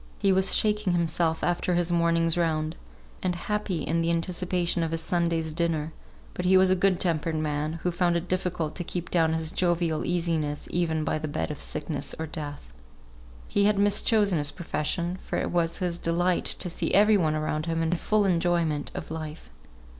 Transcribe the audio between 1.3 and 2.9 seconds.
after his morning's round,